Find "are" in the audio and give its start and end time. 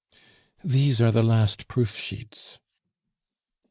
0.99-1.11